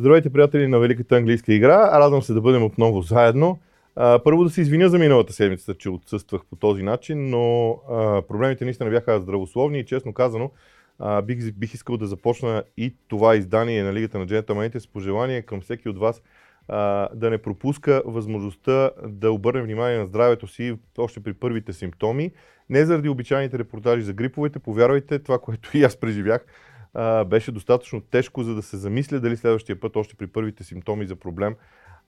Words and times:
Здравейте, 0.00 0.30
приятели 0.30 0.66
на 0.66 0.78
Великата 0.78 1.16
английска 1.16 1.54
игра. 1.54 2.00
Радвам 2.00 2.22
се 2.22 2.32
да 2.32 2.40
бъдем 2.40 2.62
отново 2.62 3.02
заедно. 3.02 3.58
А, 3.96 4.20
първо 4.24 4.44
да 4.44 4.50
се 4.50 4.60
извиня 4.60 4.88
за 4.88 4.98
миналата 4.98 5.32
седмица, 5.32 5.74
че 5.74 5.90
отсъствах 5.90 6.42
по 6.50 6.56
този 6.56 6.82
начин, 6.82 7.30
но 7.30 7.70
а, 7.70 8.22
проблемите 8.22 8.64
наистина 8.64 8.90
бяха 8.90 9.20
здравословни 9.20 9.78
и 9.78 9.86
честно 9.86 10.12
казано 10.12 10.50
а, 10.98 11.22
бих, 11.22 11.52
бих 11.52 11.74
искал 11.74 11.96
да 11.96 12.06
започна 12.06 12.62
и 12.76 12.94
това 13.08 13.36
издание 13.36 13.82
на 13.82 13.92
Лигата 13.92 14.18
на 14.18 14.26
джентълмените 14.26 14.80
с 14.80 14.86
пожелание 14.86 15.42
към 15.42 15.60
всеки 15.60 15.88
от 15.88 15.98
вас 15.98 16.22
а, 16.68 17.08
да 17.14 17.30
не 17.30 17.38
пропуска 17.38 18.02
възможността 18.06 18.90
да 19.06 19.32
обърне 19.32 19.62
внимание 19.62 19.98
на 19.98 20.06
здравето 20.06 20.46
си 20.46 20.76
още 20.98 21.20
при 21.20 21.32
първите 21.32 21.72
симптоми. 21.72 22.30
Не 22.70 22.84
заради 22.84 23.08
обичайните 23.08 23.58
репортажи 23.58 24.02
за 24.02 24.12
гриповете, 24.12 24.58
повярвайте, 24.58 25.18
това, 25.18 25.38
което 25.38 25.76
и 25.78 25.84
аз 25.84 25.96
преживях, 25.96 26.46
а, 26.94 27.24
беше 27.24 27.52
достатъчно 27.52 28.00
тежко, 28.00 28.42
за 28.42 28.54
да 28.54 28.62
се 28.62 28.76
замисля 28.76 29.20
дали 29.20 29.36
следващия 29.36 29.80
път, 29.80 29.96
още 29.96 30.14
при 30.14 30.26
първите 30.26 30.64
симптоми 30.64 31.06
за 31.06 31.16
проблем, 31.16 31.54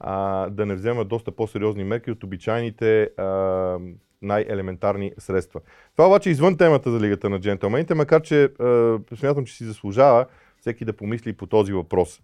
а, 0.00 0.46
да 0.50 0.66
не 0.66 0.74
взема 0.74 1.04
доста 1.04 1.32
по-сериозни 1.32 1.84
мерки 1.84 2.10
от 2.10 2.24
обичайните 2.24 3.02
а, 3.02 3.78
най-елементарни 4.22 5.12
средства. 5.18 5.60
Това 5.96 6.06
обаче 6.06 6.28
е 6.28 6.32
извън 6.32 6.56
темата 6.56 6.90
за 6.90 7.00
Лигата 7.00 7.30
на 7.30 7.40
джентълмените, 7.40 7.94
макар 7.94 8.22
че 8.22 8.44
а, 8.44 8.98
смятам, 9.16 9.44
че 9.44 9.54
си 9.54 9.64
заслужава 9.64 10.26
всеки 10.60 10.84
да 10.84 10.92
помисли 10.92 11.32
по 11.32 11.46
този 11.46 11.72
въпрос. 11.72 12.20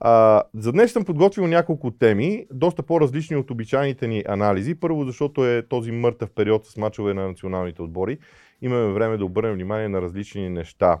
А, 0.00 0.42
за 0.54 0.72
днес 0.72 0.92
съм 0.92 1.04
подготвил 1.04 1.46
няколко 1.46 1.90
теми, 1.90 2.46
доста 2.52 2.82
по-различни 2.82 3.36
от 3.36 3.50
обичайните 3.50 4.08
ни 4.08 4.24
анализи. 4.28 4.74
Първо, 4.74 5.04
защото 5.04 5.46
е 5.46 5.62
този 5.68 5.92
мъртъв 5.92 6.30
период 6.30 6.66
с 6.66 6.76
мачове 6.76 7.14
на 7.14 7.28
националните 7.28 7.82
отбори. 7.82 8.18
Имаме 8.62 8.92
време 8.92 9.16
да 9.16 9.24
обърнем 9.24 9.54
внимание 9.54 9.88
на 9.88 10.02
различни 10.02 10.48
неща. 10.48 11.00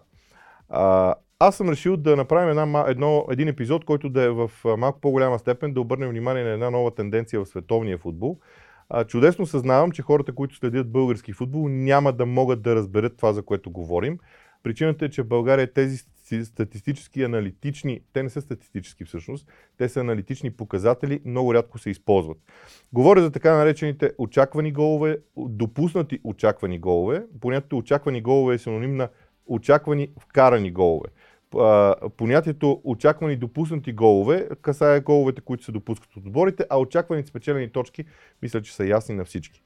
А, 0.74 1.14
аз 1.38 1.56
съм 1.56 1.68
решил 1.68 1.96
да 1.96 2.16
направим 2.16 2.50
една, 2.50 2.84
едно, 2.88 3.26
един 3.30 3.48
епизод, 3.48 3.84
който 3.84 4.08
да 4.08 4.22
е 4.22 4.30
в 4.30 4.50
малко 4.78 5.00
по-голяма 5.00 5.38
степен 5.38 5.72
да 5.72 5.80
обърнем 5.80 6.10
внимание 6.10 6.44
на 6.44 6.50
една 6.50 6.70
нова 6.70 6.94
тенденция 6.94 7.40
в 7.40 7.48
световния 7.48 7.98
футбол. 7.98 8.38
А, 8.88 9.04
чудесно 9.04 9.46
съзнавам, 9.46 9.90
че 9.90 10.02
хората, 10.02 10.34
които 10.34 10.56
следят 10.56 10.92
български 10.92 11.32
футбол, 11.32 11.68
няма 11.68 12.12
да 12.12 12.26
могат 12.26 12.62
да 12.62 12.74
разберат 12.74 13.16
това, 13.16 13.32
за 13.32 13.42
което 13.42 13.70
говорим. 13.70 14.18
Причината 14.62 15.04
е, 15.04 15.08
че 15.08 15.22
в 15.22 15.28
България 15.28 15.72
тези 15.72 15.98
статистически 16.44 17.22
аналитични, 17.22 18.00
те 18.12 18.22
не 18.22 18.30
са 18.30 18.40
статистически 18.40 19.04
всъщност, 19.04 19.48
те 19.78 19.88
са 19.88 20.00
аналитични 20.00 20.50
показатели, 20.50 21.20
много 21.24 21.54
рядко 21.54 21.78
се 21.78 21.90
използват. 21.90 22.38
Говоря 22.92 23.22
за 23.22 23.30
така 23.30 23.56
наречените 23.56 24.12
очаквани 24.18 24.72
голове, 24.72 25.18
допуснати 25.36 26.20
очаквани 26.24 26.78
голове. 26.78 27.24
Понятието 27.40 27.78
очаквани 27.78 28.22
голове 28.22 28.54
е 28.54 28.58
синоним 28.58 28.96
на 28.96 29.08
очаквани 29.46 30.08
вкарани 30.20 30.72
голове. 30.72 31.08
Понятието 32.16 32.80
очаквани 32.84 33.36
допуснати 33.36 33.92
голове 33.92 34.48
касае 34.62 35.00
головете, 35.00 35.40
които 35.40 35.64
се 35.64 35.72
допускат 35.72 36.16
от 36.16 36.26
отборите, 36.26 36.64
а 36.70 36.78
очаквани 36.78 37.22
спечелени 37.22 37.72
точки 37.72 38.04
мисля, 38.42 38.62
че 38.62 38.74
са 38.74 38.86
ясни 38.86 39.14
на 39.14 39.24
всички. 39.24 39.62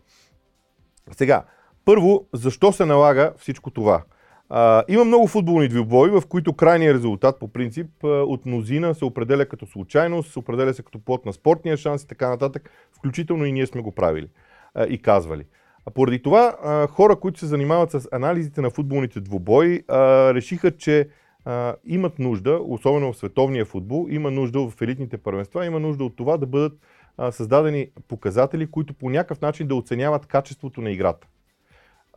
Сега, 1.13 1.45
първо, 1.85 2.27
защо 2.33 2.73
се 2.73 2.87
налага 2.87 3.33
всичко 3.39 3.71
това? 3.71 4.03
А, 4.49 4.85
има 4.89 5.05
много 5.05 5.27
футболни 5.27 5.69
двубои, 5.69 6.11
в 6.11 6.23
които 6.29 6.53
крайният 6.53 6.95
резултат 6.95 7.39
по 7.39 7.49
принцип 7.49 7.91
от 8.03 8.47
мнозина 8.47 8.95
се 8.95 9.05
определя 9.05 9.47
като 9.47 9.67
случайност, 9.67 10.33
се 10.33 10.39
определя 10.39 10.75
се 10.75 10.83
като 10.83 10.99
плод 10.99 11.27
на 11.27 11.33
спортния 11.33 11.77
шанс 11.77 12.03
и 12.03 12.07
така 12.07 12.29
нататък, 12.29 12.71
включително 12.99 13.45
и 13.45 13.53
ние 13.53 13.67
сме 13.67 13.81
го 13.81 13.93
правили 13.93 14.29
а, 14.75 14.87
и 14.87 15.03
казвали. 15.03 15.45
А 15.87 15.91
поради 15.91 16.23
това 16.23 16.57
а, 16.63 16.87
хора, 16.87 17.17
които 17.17 17.39
се 17.39 17.47
занимават 17.47 17.91
с 17.91 18.09
анализите 18.13 18.61
на 18.61 18.71
футболните 18.71 19.21
двубои, 19.21 19.83
а, 19.89 20.35
решиха, 20.35 20.77
че 20.77 21.09
а, 21.45 21.75
имат 21.85 22.19
нужда, 22.19 22.61
особено 22.65 23.13
в 23.13 23.17
световния 23.17 23.65
футбол, 23.65 24.07
има 24.11 24.31
нужда 24.31 24.69
в 24.71 24.83
елитните 24.83 25.19
първенства, 25.19 25.67
има 25.67 25.81
нужда 25.81 26.05
от 26.05 26.17
това 26.17 26.37
да 26.37 26.47
бъдат 26.47 26.73
а, 27.19 27.33
създадени 27.33 27.89
показатели, 28.09 28.67
които 28.71 28.95
по 28.95 29.11
някакъв 29.11 29.41
начин 29.41 29.67
да 29.67 29.75
оценяват 29.75 30.27
качеството 30.27 30.81
на 30.81 30.91
играта. 30.91 31.27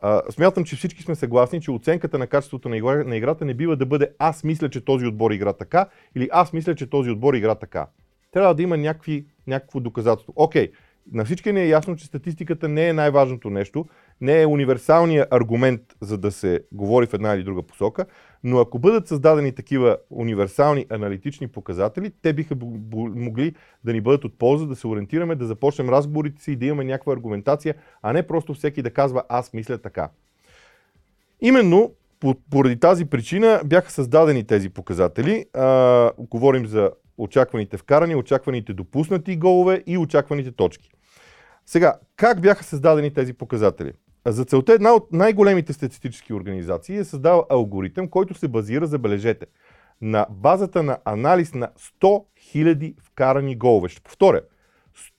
А, 0.02 0.22
смятам, 0.30 0.64
че 0.64 0.76
всички 0.76 1.02
сме 1.02 1.14
съгласни, 1.14 1.60
че 1.60 1.70
оценката 1.70 2.18
на 2.18 2.26
качеството 2.26 2.68
на, 2.68 2.76
игра, 2.76 3.04
на 3.04 3.16
играта 3.16 3.44
не 3.44 3.54
бива 3.54 3.76
да 3.76 3.86
бъде 3.86 4.10
аз 4.18 4.44
мисля, 4.44 4.70
че 4.70 4.84
този 4.84 5.06
отбор 5.06 5.30
игра 5.30 5.52
така 5.52 5.86
или 6.14 6.28
аз 6.32 6.52
мисля, 6.52 6.74
че 6.74 6.90
този 6.90 7.10
отбор 7.10 7.34
игра 7.34 7.54
така. 7.54 7.86
Трябва 8.32 8.54
да 8.54 8.62
има 8.62 8.76
някакви, 8.76 9.26
някакво 9.46 9.80
доказателство. 9.80 10.32
Окей, 10.36 10.68
okay, 10.68 10.72
на 11.12 11.24
всички 11.24 11.52
ни 11.52 11.60
е 11.60 11.68
ясно, 11.68 11.96
че 11.96 12.06
статистиката 12.06 12.68
не 12.68 12.88
е 12.88 12.92
най-важното 12.92 13.50
нещо, 13.50 13.86
не 14.20 14.42
е 14.42 14.46
универсалният 14.46 15.28
аргумент 15.30 15.80
за 16.00 16.18
да 16.18 16.32
се 16.32 16.60
говори 16.72 17.06
в 17.06 17.14
една 17.14 17.34
или 17.34 17.42
друга 17.42 17.62
посока, 17.62 18.06
но 18.44 18.58
ако 18.58 18.78
бъдат 18.78 19.08
създадени 19.08 19.52
такива 19.52 19.96
универсални 20.10 20.86
аналитични 20.90 21.48
показатели, 21.48 22.12
те 22.22 22.32
биха 22.32 22.56
могли 22.92 23.54
да 23.84 23.92
ни 23.92 24.00
бъдат 24.00 24.24
от 24.24 24.38
полза, 24.38 24.66
да 24.66 24.76
се 24.76 24.86
ориентираме, 24.86 25.34
да 25.34 25.46
започнем 25.46 25.88
разговорите 25.88 26.42
си 26.42 26.52
и 26.52 26.56
да 26.56 26.66
имаме 26.66 26.84
някаква 26.84 27.12
аргументация, 27.12 27.74
а 28.02 28.12
не 28.12 28.26
просто 28.26 28.54
всеки 28.54 28.82
да 28.82 28.90
казва 28.90 29.22
аз 29.28 29.52
мисля 29.52 29.78
така. 29.78 30.10
Именно 31.40 31.92
поради 32.50 32.80
тази 32.80 33.04
причина 33.04 33.60
бяха 33.64 33.90
създадени 33.90 34.44
тези 34.44 34.68
показатели. 34.68 35.46
А, 35.54 36.10
говорим 36.18 36.66
за 36.66 36.90
очакваните 37.20 37.76
вкарани, 37.76 38.14
очакваните 38.14 38.72
допуснати 38.72 39.36
голове 39.36 39.82
и 39.86 39.98
очакваните 39.98 40.52
точки. 40.52 40.90
Сега, 41.66 41.94
как 42.16 42.40
бяха 42.40 42.64
създадени 42.64 43.14
тези 43.14 43.32
показатели? 43.32 43.92
За 44.26 44.44
целта 44.44 44.72
една 44.72 44.92
от 44.92 45.12
най-големите 45.12 45.72
статистически 45.72 46.32
организации 46.32 46.96
е 46.96 47.04
създала 47.04 47.44
алгоритъм, 47.50 48.08
който 48.08 48.34
се 48.34 48.48
базира, 48.48 48.86
забележете, 48.86 49.46
на 50.00 50.26
базата 50.30 50.82
на 50.82 50.98
анализ 51.04 51.54
на 51.54 51.68
100 52.00 52.24
000 52.54 52.94
вкарани 53.02 53.56
голове. 53.56 53.88
Ще 53.88 54.00
повторя. 54.00 54.40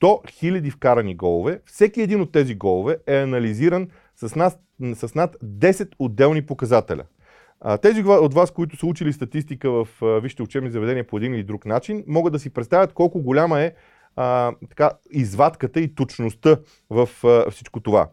000 0.00 0.70
вкарани 0.70 1.16
голове. 1.16 1.60
Всеки 1.66 2.00
един 2.02 2.20
от 2.20 2.32
тези 2.32 2.54
голове 2.54 2.98
е 3.06 3.16
анализиран 3.16 3.88
с, 4.16 4.36
нас, 4.36 4.58
с 4.94 5.14
над 5.14 5.36
10 5.44 5.88
отделни 5.98 6.46
показателя. 6.46 7.04
Тези 7.82 8.02
от 8.02 8.34
вас, 8.34 8.50
които 8.50 8.76
са 8.76 8.86
учили 8.86 9.12
статистика 9.12 9.70
в 9.70 9.88
висшите 10.20 10.42
учебни 10.42 10.70
заведения 10.70 11.06
по 11.06 11.16
един 11.16 11.34
или 11.34 11.42
друг 11.42 11.66
начин, 11.66 12.04
могат 12.06 12.32
да 12.32 12.38
си 12.38 12.50
представят 12.50 12.92
колко 12.92 13.22
голяма 13.22 13.60
е 13.60 13.72
а, 14.16 14.52
така, 14.68 14.90
извадката 15.10 15.80
и 15.80 15.94
точността 15.94 16.56
в 16.90 17.08
а, 17.24 17.50
всичко 17.50 17.80
това. 17.80 18.08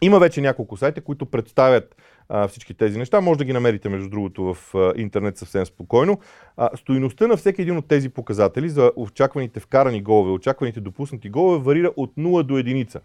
Има 0.00 0.18
вече 0.18 0.40
няколко 0.40 0.76
сайта, 0.76 1.00
които 1.00 1.26
представят 1.26 1.96
а, 2.28 2.48
всички 2.48 2.74
тези 2.74 2.98
неща. 2.98 3.20
Може 3.20 3.38
да 3.38 3.44
ги 3.44 3.52
намерите, 3.52 3.88
между 3.88 4.10
другото, 4.10 4.54
в 4.54 4.74
а, 4.74 4.92
интернет 4.96 5.38
съвсем 5.38 5.66
спокойно. 5.66 6.20
А, 6.56 6.76
стоиността 6.76 7.26
на 7.26 7.36
всеки 7.36 7.62
един 7.62 7.76
от 7.76 7.88
тези 7.88 8.08
показатели 8.08 8.68
за 8.68 8.92
очакваните 8.96 9.60
вкарани 9.60 10.02
голове, 10.02 10.30
очакваните 10.30 10.80
допуснати 10.80 11.30
голове 11.30 11.58
варира 11.64 11.92
от 11.96 12.14
0 12.16 12.42
до 12.42 12.58
единица. 12.58 13.00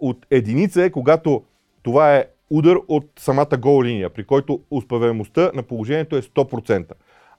От 0.00 0.26
единица 0.30 0.82
е 0.82 0.90
когато 0.90 1.44
това 1.82 2.16
е 2.16 2.24
удар 2.50 2.76
от 2.88 3.04
самата 3.18 3.56
гол 3.58 3.84
линия, 3.84 4.10
при 4.10 4.24
който 4.24 4.60
успеваемостта 4.70 5.50
на 5.54 5.62
положението 5.62 6.16
е 6.16 6.22
100%. 6.22 6.92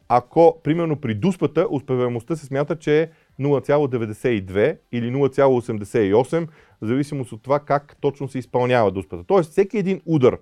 Ако, 0.09 0.59
примерно, 0.63 0.95
при 0.95 1.13
дуспата, 1.16 1.68
успеваемостта 1.69 2.35
се 2.35 2.45
смята, 2.45 2.75
че 2.75 3.01
е 3.01 3.09
0,92 3.40 4.78
или 4.91 5.12
0,88, 5.12 6.47
в 6.81 6.88
зависимост 6.88 7.31
от 7.31 7.44
това 7.44 7.59
как 7.59 7.97
точно 8.01 8.28
се 8.28 8.40
изпълнява 8.40 8.91
дуспата. 8.91 9.23
Тоест, 9.28 9.51
всеки 9.51 9.78
един 9.78 10.01
удар 10.06 10.38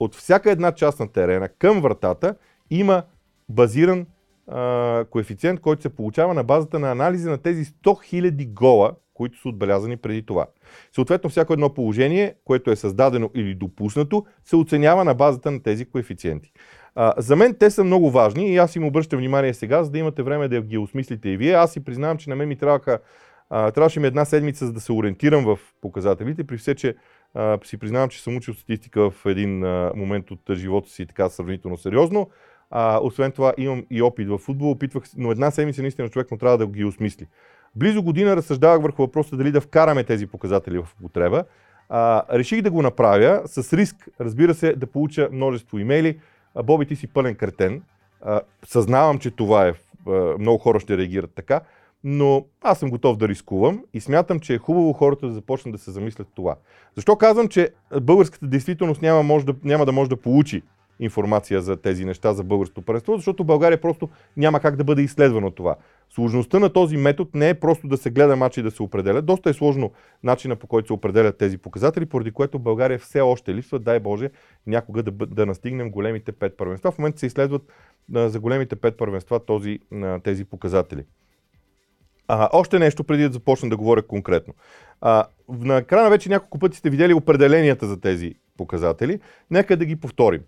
от 0.00 0.14
всяка 0.14 0.50
една 0.50 0.72
част 0.72 1.00
на 1.00 1.12
терена 1.12 1.48
към 1.48 1.80
вратата 1.80 2.34
има 2.70 3.02
базиран 3.48 4.06
а, 4.48 5.04
коефициент, 5.10 5.60
който 5.60 5.82
се 5.82 5.96
получава 5.96 6.34
на 6.34 6.44
базата 6.44 6.78
на 6.78 6.90
анализи 6.90 7.28
на 7.28 7.38
тези 7.38 7.64
100 7.64 7.72
000 7.84 8.52
гола, 8.52 8.92
които 9.14 9.40
са 9.40 9.48
отбелязани 9.48 9.96
преди 9.96 10.26
това. 10.26 10.46
Съответно, 10.92 11.30
всяко 11.30 11.52
едно 11.52 11.74
положение, 11.74 12.34
което 12.44 12.70
е 12.70 12.76
създадено 12.76 13.30
или 13.34 13.54
допуснато, 13.54 14.26
се 14.44 14.56
оценява 14.56 15.04
на 15.04 15.14
базата 15.14 15.50
на 15.50 15.62
тези 15.62 15.84
коефициенти. 15.84 16.52
А, 16.94 17.14
за 17.16 17.36
мен 17.36 17.54
те 17.54 17.70
са 17.70 17.84
много 17.84 18.10
важни 18.10 18.48
и 18.48 18.56
аз 18.56 18.76
им 18.76 18.84
обръщам 18.84 19.18
внимание 19.18 19.54
сега, 19.54 19.84
за 19.84 19.90
да 19.90 19.98
имате 19.98 20.22
време 20.22 20.48
да 20.48 20.62
ги 20.62 20.78
осмислите 20.78 21.28
и 21.28 21.36
вие. 21.36 21.52
Аз 21.52 21.72
си 21.72 21.84
признавам, 21.84 22.18
че 22.18 22.30
на 22.30 22.36
мен 22.36 22.48
ми 22.48 22.56
трябваха, 22.56 22.98
а, 23.50 23.70
трябваше 23.70 24.00
ми 24.00 24.06
една 24.06 24.24
седмица, 24.24 24.66
за 24.66 24.72
да 24.72 24.80
се 24.80 24.92
ориентирам 24.92 25.44
в 25.44 25.58
показателите, 25.80 26.44
при 26.44 26.56
все, 26.56 26.74
че 26.74 26.94
а, 27.34 27.58
си 27.64 27.76
признавам, 27.76 28.08
че 28.08 28.22
съм 28.22 28.36
учил 28.36 28.54
статистика 28.54 29.10
в 29.10 29.26
един 29.26 29.64
а, 29.64 29.92
момент 29.96 30.30
от 30.30 30.40
живота 30.52 30.90
си 30.90 31.06
така 31.06 31.28
сравнително 31.28 31.76
сериозно. 31.76 32.30
А, 32.70 33.00
освен 33.02 33.32
това 33.32 33.54
имам 33.58 33.84
и 33.90 34.02
опит 34.02 34.28
в 34.28 34.38
футбол, 34.38 34.70
опитвах, 34.70 35.04
но 35.16 35.30
една 35.30 35.50
седмица 35.50 35.82
наистина 35.82 36.08
човек 36.08 36.30
му 36.30 36.36
трябва 36.36 36.58
да 36.58 36.66
ги 36.66 36.84
осмисли. 36.84 37.26
Близо 37.76 38.02
година 38.02 38.36
разсъждавах 38.36 38.82
върху 38.82 39.02
въпроса 39.02 39.36
дали 39.36 39.50
да 39.50 39.60
вкараме 39.60 40.04
тези 40.04 40.26
показатели 40.26 40.78
в 40.78 40.88
употреба. 41.00 41.44
А, 41.88 42.22
реших 42.38 42.62
да 42.62 42.70
го 42.70 42.82
направя 42.82 43.42
с 43.46 43.72
риск, 43.72 44.08
разбира 44.20 44.54
се, 44.54 44.72
да 44.72 44.86
получа 44.86 45.28
множество 45.32 45.78
имейли. 45.78 46.18
Боби, 46.64 46.86
ти 46.86 46.96
си 46.96 47.06
пълен 47.06 47.34
кретен. 47.34 47.82
А, 48.22 48.40
съзнавам, 48.64 49.18
че 49.18 49.30
това 49.30 49.68
е. 49.68 49.74
Много 50.38 50.58
хора 50.58 50.80
ще 50.80 50.98
реагират 50.98 51.30
така. 51.34 51.60
Но 52.04 52.44
аз 52.62 52.78
съм 52.78 52.90
готов 52.90 53.16
да 53.16 53.28
рискувам 53.28 53.84
и 53.94 54.00
смятам, 54.00 54.40
че 54.40 54.54
е 54.54 54.58
хубаво 54.58 54.92
хората 54.92 55.26
да 55.26 55.32
започнат 55.32 55.72
да 55.72 55.78
се 55.78 55.90
замислят 55.90 56.28
това. 56.34 56.56
Защо 56.96 57.16
казвам, 57.16 57.48
че 57.48 57.70
българската 58.00 58.46
действителност 58.46 59.02
няма, 59.02 59.22
може 59.22 59.46
да, 59.46 59.54
няма 59.64 59.86
да 59.86 59.92
може 59.92 60.10
да 60.10 60.16
получи 60.16 60.62
информация 61.00 61.62
за 61.62 61.76
тези 61.76 62.04
неща 62.04 62.32
за 62.32 62.44
българското 62.44 62.82
първенство, 62.82 63.16
защото 63.16 63.44
България 63.44 63.80
просто 63.80 64.08
няма 64.36 64.60
как 64.60 64.76
да 64.76 64.84
бъде 64.84 65.02
изследвано 65.02 65.50
това. 65.50 65.76
Сложността 66.14 66.58
на 66.58 66.72
този 66.72 66.96
метод 66.96 67.30
не 67.34 67.48
е 67.48 67.54
просто 67.54 67.88
да 67.88 67.96
се 67.96 68.10
гледа 68.10 68.36
матч 68.36 68.56
и 68.56 68.62
да 68.62 68.70
се 68.70 68.82
определя. 68.82 69.22
Доста 69.22 69.50
е 69.50 69.52
сложно 69.52 69.92
начина 70.22 70.56
по 70.56 70.66
който 70.66 70.86
се 70.86 70.92
определят 70.92 71.38
тези 71.38 71.58
показатели, 71.58 72.06
поради 72.06 72.30
което 72.30 72.58
България 72.58 72.98
все 72.98 73.20
още 73.20 73.54
липсва, 73.54 73.78
дай 73.78 74.00
Боже, 74.00 74.30
някога 74.66 75.02
да, 75.02 75.26
да 75.26 75.46
настигнем 75.46 75.90
големите 75.90 76.32
пет 76.32 76.56
първенства. 76.56 76.92
В 76.92 76.98
момента 76.98 77.18
се 77.18 77.26
изследват 77.26 77.62
а, 78.14 78.28
за 78.28 78.40
големите 78.40 78.76
пет 78.76 78.96
първенства 78.96 79.40
този, 79.40 79.78
а, 79.92 80.18
тези 80.18 80.44
показатели. 80.44 81.04
А, 82.28 82.48
още 82.52 82.78
нещо 82.78 83.04
преди 83.04 83.22
да 83.22 83.32
започна 83.32 83.68
да 83.68 83.76
говоря 83.76 84.02
конкретно. 84.02 84.54
А, 85.00 85.24
на 85.48 85.76
екрана 85.76 86.10
вече 86.10 86.28
няколко 86.28 86.58
пъти 86.58 86.78
сте 86.78 86.90
видели 86.90 87.14
определенията 87.14 87.86
за 87.86 88.00
тези 88.00 88.34
показатели. 88.56 89.20
Нека 89.50 89.76
да 89.76 89.84
ги 89.84 89.96
повторим. 89.96 90.40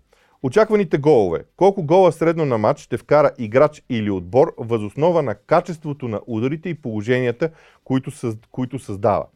Очакваните 0.46 0.98
голове. 0.98 1.44
Колко 1.56 1.82
гола 1.82 2.12
средно 2.12 2.44
на 2.44 2.58
матч 2.58 2.80
ще 2.80 2.96
вкара 2.96 3.30
играч 3.38 3.82
или 3.90 4.10
отбор 4.10 4.54
възоснова 4.58 5.22
на 5.22 5.34
качеството 5.34 6.08
на 6.08 6.20
ударите 6.26 6.68
и 6.68 6.74
положенията, 6.74 7.50
които, 7.84 8.10
съз... 8.10 8.36
които 8.50 8.78
създава. 8.78 9.26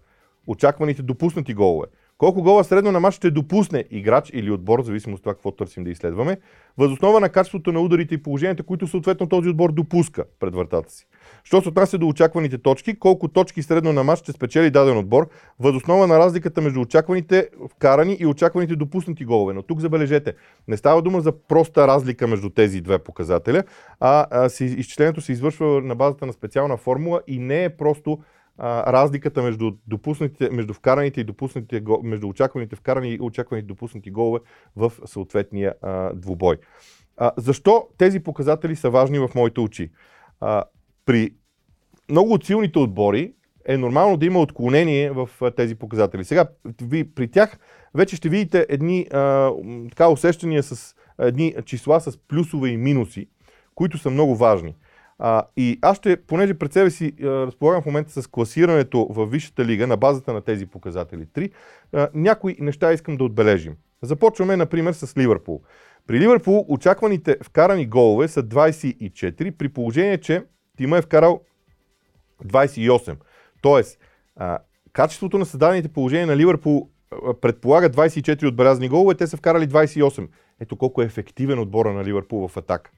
Очакваните 0.46 1.02
допуснати 1.02 1.54
голове. 1.54 1.86
Колко 2.18 2.42
гола 2.42 2.64
средно 2.64 2.92
на 2.92 3.00
матч 3.00 3.16
ще 3.16 3.30
допусне 3.30 3.84
играч 3.90 4.30
или 4.34 4.50
отбор, 4.50 4.82
зависимо 4.82 5.14
от 5.14 5.22
това 5.22 5.34
какво 5.34 5.50
търсим 5.50 5.84
да 5.84 5.90
изследваме, 5.90 6.38
възоснова 6.78 7.20
на 7.20 7.28
качеството 7.28 7.72
на 7.72 7.80
ударите 7.80 8.14
и 8.14 8.22
положенията, 8.22 8.62
които 8.62 8.86
съответно 8.86 9.28
този 9.28 9.48
отбор 9.48 9.72
допуска 9.72 10.24
пред 10.40 10.54
вратата 10.54 10.92
си. 10.92 11.06
Що 11.48 11.62
се 11.62 11.68
отнася 11.68 11.98
до 11.98 12.08
очакваните 12.08 12.58
точки, 12.58 12.98
колко 12.98 13.28
точки 13.28 13.62
средно 13.62 13.92
на 13.92 14.02
матч 14.02 14.20
ще 14.20 14.32
спечели 14.32 14.70
даден 14.70 14.98
отбор, 14.98 15.28
възоснова 15.58 16.06
на 16.06 16.18
разликата 16.18 16.60
между 16.60 16.80
очакваните 16.80 17.48
вкарани 17.70 18.16
и 18.20 18.26
очакваните 18.26 18.76
допуснати 18.76 19.24
голове. 19.24 19.54
Но 19.54 19.62
тук 19.62 19.80
забележете, 19.80 20.34
не 20.68 20.76
става 20.76 21.02
дума 21.02 21.20
за 21.20 21.32
проста 21.32 21.88
разлика 21.88 22.26
между 22.26 22.50
тези 22.50 22.80
две 22.80 22.98
показателя, 22.98 23.64
а, 24.00 24.26
а 24.30 24.48
си, 24.48 24.64
изчислението 24.64 25.20
се 25.20 25.32
извършва 25.32 25.66
на 25.66 25.94
базата 25.94 26.26
на 26.26 26.32
специална 26.32 26.76
формула 26.76 27.22
и 27.26 27.38
не 27.38 27.64
е 27.64 27.76
просто 27.76 28.18
а, 28.58 28.92
разликата 28.92 29.42
между, 29.42 29.72
допуснатите, 29.86 30.50
между 30.50 30.74
вкараните 30.74 31.20
и 31.20 31.24
допуснатите, 31.24 31.82
между 32.02 32.28
очакваните 32.28 32.76
вкарани 32.76 33.10
и 33.10 33.20
очакваните 33.20 33.66
допуснати 33.66 34.10
голове 34.10 34.40
в 34.76 34.92
съответния 35.04 35.74
а, 35.82 36.12
двубой. 36.14 36.56
А, 37.16 37.32
защо 37.36 37.88
тези 37.98 38.20
показатели 38.20 38.76
са 38.76 38.90
важни 38.90 39.18
в 39.18 39.30
моите 39.34 39.60
очи? 39.60 39.90
А, 40.40 40.64
при 41.08 41.30
много 42.10 42.32
от 42.32 42.44
силните 42.44 42.78
отбори 42.78 43.32
е 43.66 43.76
нормално 43.76 44.16
да 44.16 44.26
има 44.26 44.40
отклонение 44.40 45.10
в 45.10 45.28
тези 45.56 45.74
показатели. 45.74 46.24
Сега, 46.24 46.48
при 47.14 47.28
тях 47.30 47.58
вече 47.94 48.16
ще 48.16 48.28
видите 48.28 48.66
едни 48.68 49.06
а, 49.12 49.52
така 49.88 50.08
усещания 50.08 50.62
с 50.62 50.94
едни 51.18 51.54
числа 51.64 52.00
с 52.00 52.18
плюсове 52.28 52.68
и 52.68 52.76
минуси, 52.76 53.28
които 53.74 53.98
са 53.98 54.10
много 54.10 54.36
важни. 54.36 54.74
А, 55.18 55.42
и 55.56 55.78
аз 55.82 55.96
ще, 55.96 56.16
понеже 56.16 56.54
пред 56.54 56.72
себе 56.72 56.90
си 56.90 57.12
а, 57.20 57.24
разполагам 57.26 57.82
в 57.82 57.86
момента 57.86 58.22
с 58.22 58.26
класирането 58.26 59.06
в 59.10 59.26
Висшата 59.26 59.64
лига 59.64 59.86
на 59.86 59.96
базата 59.96 60.32
на 60.32 60.40
тези 60.40 60.66
показатели 60.66 61.26
3, 61.26 61.50
а, 61.92 62.08
някои 62.14 62.56
неща 62.60 62.92
искам 62.92 63.16
да 63.16 63.24
отбележим. 63.24 63.76
Започваме, 64.02 64.56
например, 64.56 64.92
с 64.92 65.16
Ливърпул. 65.16 65.62
При 66.06 66.20
Ливърпул 66.20 66.64
очакваните 66.68 67.36
вкарани 67.42 67.86
голове 67.86 68.28
са 68.28 68.42
24, 68.42 69.50
при 69.50 69.68
положение, 69.68 70.18
че 70.18 70.42
тима 70.78 70.98
е 70.98 71.02
вкарал 71.02 71.40
28. 72.44 73.16
Тоест, 73.60 73.98
а, 74.36 74.58
качеството 74.92 75.38
на 75.38 75.46
създадените 75.46 75.88
положения 75.88 76.26
на 76.26 76.36
Ливърпул 76.36 76.88
предполага 77.40 77.90
24 77.90 78.48
отбелязани 78.48 78.88
голове, 78.88 79.14
те 79.14 79.26
са 79.26 79.36
вкарали 79.36 79.68
28. 79.68 80.28
Ето 80.60 80.76
колко 80.76 81.02
е 81.02 81.04
ефективен 81.04 81.58
отбора 81.58 81.92
на 81.92 82.04
Ливърпул 82.04 82.48
в 82.48 82.56
атака. 82.56 82.90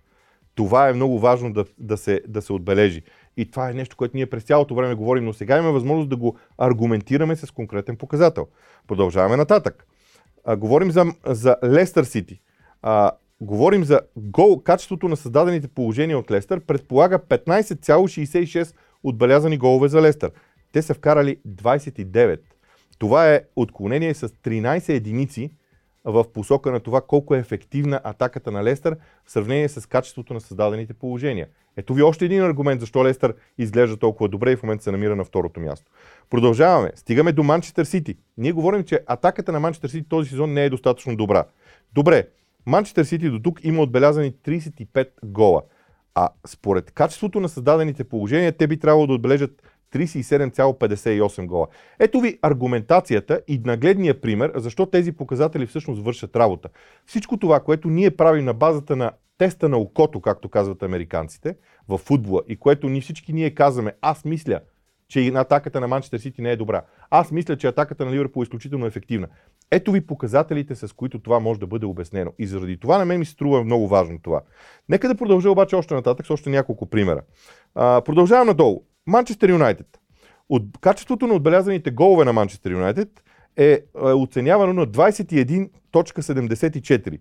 Това 0.55 0.89
е 0.89 0.93
много 0.93 1.19
важно 1.19 1.53
да, 1.53 1.65
да, 1.79 1.97
се, 1.97 2.23
да 2.29 2.43
се 2.43 2.53
отбележи. 2.53 3.03
И 3.37 3.51
това 3.51 3.71
е 3.71 3.75
нещо, 3.75 3.97
което 3.97 4.17
ние 4.17 4.27
през 4.27 4.43
цялото 4.43 4.75
време 4.75 4.95
говорим, 4.95 5.25
но 5.25 5.33
сега 5.33 5.59
имаме 5.59 5.73
възможност 5.73 6.09
да 6.09 6.17
го 6.17 6.37
аргументираме 6.59 7.37
с 7.37 7.51
конкретен 7.51 7.97
показател. 7.97 8.47
Продължаваме 8.87 9.37
нататък. 9.37 9.87
А, 10.45 10.57
говорим 10.57 10.91
за, 10.91 11.05
за 11.27 11.57
Лестър 11.65 12.05
Сити. 12.05 12.41
А, 12.83 13.11
говорим 13.41 13.85
за 13.85 14.01
гол, 14.17 14.63
качеството 14.63 15.09
на 15.09 15.17
създадените 15.17 15.69
положения 15.69 16.19
от 16.19 16.31
Лестър 16.31 16.61
предполага 16.61 17.19
15,66 17.19 18.75
отбелязани 19.03 19.59
голове 19.59 19.89
за 19.89 20.03
Лестър. 20.03 20.31
Те 20.73 20.83
са 20.83 20.95
вкарали 20.95 21.37
29. 21.49 22.41
Това 22.99 23.35
е 23.35 23.43
отклонение 23.57 24.15
с 24.15 24.29
13 24.29 24.89
единици 24.89 25.51
в 26.05 26.25
посока 26.33 26.73
на 26.73 26.81
това 26.81 27.01
колко 27.01 27.35
е 27.35 27.39
ефективна 27.39 28.01
атаката 28.05 28.51
на 28.51 28.65
Лестър 28.65 28.97
в 29.27 29.31
сравнение 29.31 29.69
с 29.69 29.87
качеството 29.87 30.35
на 30.35 30.41
създадените 30.41 30.95
положения. 30.95 31.49
Ето 31.77 31.95
ви 31.95 32.03
още 32.03 32.25
един 32.25 32.43
аргумент 32.43 32.81
защо 32.81 33.05
Лестър 33.05 33.35
изглежда 33.59 33.97
толкова 33.97 34.29
добре 34.29 34.53
и 34.53 34.57
в 34.57 34.63
момента 34.63 34.85
се 34.85 34.93
намира 34.93 35.17
на 35.17 35.25
второто 35.25 35.61
място. 35.61 35.93
Продължаваме. 36.31 36.93
Стигаме 36.95 37.33
до 37.33 37.43
Манчестър 37.43 37.85
Сити. 37.85 38.17
Ние 38.39 38.53
говорим, 38.53 38.85
че 38.85 39.01
атаката 39.07 39.53
на 39.53 39.61
Манчестър 39.61 39.89
Сити 39.89 40.09
този 40.09 40.29
сезон 40.29 40.53
не 40.53 40.65
е 40.65 40.71
достатъчно 40.71 41.17
добра. 41.17 41.45
Добре, 41.93 42.29
Манчестър 42.67 43.05
Сити 43.05 43.31
до 43.31 43.39
тук 43.39 43.65
има 43.65 43.83
отбелязани 43.83 44.33
35 44.33 45.09
гола. 45.25 45.63
А 46.15 46.29
според 46.47 46.91
качеството 46.91 47.41
на 47.41 47.49
създадените 47.49 48.05
положения, 48.05 48.53
те 48.53 48.67
би 48.67 48.79
трябвало 48.79 49.07
да 49.07 49.13
отбележат 49.13 49.63
37,58 49.95 51.47
гола. 51.47 51.67
Ето 51.99 52.21
ви 52.21 52.39
аргументацията 52.43 53.41
и 53.49 53.61
нагледния 53.65 54.21
пример, 54.21 54.53
защо 54.57 54.87
тези 54.87 55.13
показатели 55.13 55.67
всъщност 55.67 56.03
вършат 56.03 56.37
работа. 56.37 56.69
Всичко 57.07 57.37
това, 57.37 57.61
което 57.61 57.89
ние 57.89 58.11
правим 58.11 58.45
на 58.45 58.55
базата 58.55 58.97
на 58.97 59.13
теста 59.39 59.69
на 59.69 59.77
окото, 59.77 60.21
както 60.21 60.49
казват 60.49 60.83
американците, 60.83 61.57
в 61.89 61.99
футбола 61.99 62.43
и 62.49 62.57
което 62.57 62.89
ни 62.89 63.01
всички 63.01 63.33
ние 63.33 63.51
казваме, 63.51 63.93
аз 64.01 64.25
мисля, 64.25 64.61
че 65.09 65.33
атаката 65.35 65.81
на 65.81 65.89
Манчестър 65.89 66.19
Сити 66.19 66.43
не 66.43 66.51
е 66.51 66.57
добра. 66.57 66.83
Аз 67.11 67.31
мисля, 67.31 67.57
че 67.57 67.67
атаката 67.67 68.05
на 68.05 68.13
Ливърпул 68.13 68.41
е 68.41 68.43
изключително 68.43 68.87
ефективна. 68.87 69.29
Ето 69.71 69.93
ви 69.93 70.07
показателите, 70.07 70.75
с 70.75 70.97
които 70.97 71.19
това 71.19 71.41
може 71.41 71.61
да 71.61 71.67
бъде 71.67 71.87
обяснено. 71.87 72.33
И 72.39 72.47
заради 72.47 72.77
това 72.77 72.99
на 72.99 73.05
мен 73.05 73.19
ми 73.19 73.25
струва 73.25 73.65
много 73.65 73.89
важно 73.89 74.19
това. 74.23 74.41
Нека 74.89 75.09
да 75.09 75.15
продължа 75.15 75.51
обаче 75.51 75.77
още 75.77 75.95
нататък 75.95 76.27
с 76.27 76.31
още 76.31 76.51
няколко 76.51 76.87
примера. 76.87 77.23
А, 77.75 78.01
продължавам 78.01 78.47
надолу. 78.47 78.83
Манчестър 79.07 79.51
Юнайтед. 79.51 79.87
От 80.49 80.63
качеството 80.81 81.27
на 81.27 81.35
отбелязаните 81.35 81.91
голове 81.91 82.25
на 82.25 82.33
Манчестър 82.33 82.71
Юнайтед 82.71 83.09
е, 83.57 83.67
е 83.67 83.83
оценявано 84.01 84.73
на 84.73 84.87
21.74. 84.87 87.19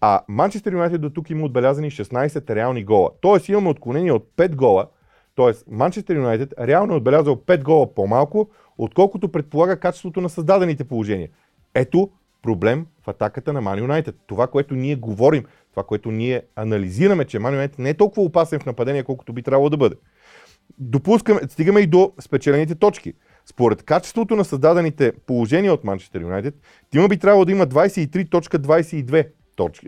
А 0.00 0.20
Манчестър 0.28 0.72
Юнайтед 0.72 1.00
до 1.00 1.10
тук 1.10 1.30
има 1.30 1.44
отбелязани 1.44 1.90
16 1.90 2.54
реални 2.54 2.84
гола. 2.84 3.10
Тоест 3.20 3.48
имаме 3.48 3.68
отклонение 3.68 4.12
от 4.12 4.28
5 4.36 4.54
гола. 4.54 4.86
Тоест 5.34 5.64
Манчестър 5.70 6.16
Юнайтед 6.16 6.54
реално 6.60 6.94
е 6.94 6.96
отбелязал 6.96 7.36
5 7.36 7.62
гола 7.62 7.94
по-малко, 7.94 8.50
отколкото 8.78 9.32
предполага 9.32 9.80
качеството 9.80 10.20
на 10.20 10.28
създадените 10.28 10.84
положения. 10.84 11.28
Ето 11.76 12.10
проблем 12.42 12.86
в 13.04 13.08
атаката 13.08 13.52
на 13.52 13.60
Ман 13.60 13.78
Юнайтед. 13.78 14.16
Това, 14.26 14.46
което 14.46 14.74
ние 14.74 14.96
говорим, 14.96 15.44
това, 15.70 15.82
което 15.82 16.10
ние 16.10 16.42
анализираме, 16.56 17.24
че 17.24 17.38
Ман 17.38 17.52
Юнайтед 17.52 17.78
не 17.78 17.90
е 17.90 17.94
толкова 17.94 18.22
опасен 18.22 18.60
в 18.60 18.66
нападение, 18.66 19.02
колкото 19.02 19.32
би 19.32 19.42
трябвало 19.42 19.70
да 19.70 19.76
бъде 19.76 19.96
допускаме, 20.78 21.40
стигаме 21.48 21.80
и 21.80 21.86
до 21.86 22.12
спечелените 22.20 22.74
точки. 22.74 23.14
Според 23.46 23.82
качеството 23.82 24.36
на 24.36 24.44
създадените 24.44 25.12
положения 25.26 25.72
от 25.72 25.84
Манчестър 25.84 26.20
Юнайтед, 26.20 26.54
Тима 26.90 27.08
би 27.08 27.18
трябвало 27.18 27.44
да 27.44 27.52
има 27.52 27.66
23.22 27.66 29.28
точки, 29.56 29.86